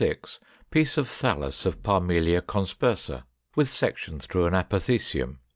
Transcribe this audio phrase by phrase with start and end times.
[0.71, 3.21] Piece of thallus of Parmelia conspersa,
[3.55, 5.37] with section through an apothecium.